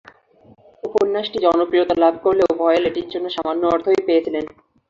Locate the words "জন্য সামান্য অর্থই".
3.13-4.05